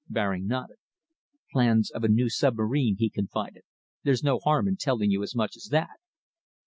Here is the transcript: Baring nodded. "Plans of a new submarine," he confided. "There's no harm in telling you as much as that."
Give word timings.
Baring 0.09 0.47
nodded. 0.47 0.77
"Plans 1.51 1.91
of 1.91 2.03
a 2.03 2.07
new 2.07 2.27
submarine," 2.27 2.95
he 2.97 3.07
confided. 3.07 3.61
"There's 4.03 4.23
no 4.23 4.39
harm 4.39 4.67
in 4.67 4.77
telling 4.77 5.11
you 5.11 5.21
as 5.21 5.35
much 5.35 5.55
as 5.55 5.65
that." 5.65 5.99